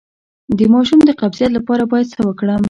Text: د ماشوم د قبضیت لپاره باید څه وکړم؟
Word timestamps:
د 0.57 0.59
ماشوم 0.73 0.99
د 1.05 1.09
قبضیت 1.21 1.51
لپاره 1.53 1.83
باید 1.91 2.07
څه 2.13 2.19
وکړم؟ 2.27 2.59